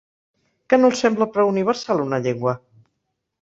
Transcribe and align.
Que 0.71 0.79
no 0.79 0.89
els 0.93 1.03
sembla 1.05 1.27
prou 1.35 1.51
universal, 1.51 2.03
una 2.07 2.21
llengua? 2.25 2.57